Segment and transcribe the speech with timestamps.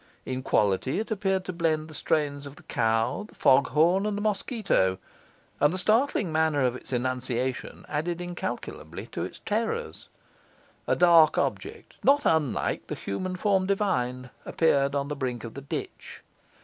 [0.25, 4.17] In quality it appeared to blend the strains of the cow, the fog horn, and
[4.17, 4.97] the mosquito;
[5.59, 10.09] and the startling manner of its enunciation added incalculably to its terrors.
[10.87, 15.61] A dark object, not unlike the human form divine, appeared on the brink of the
[15.61, 16.23] ditch.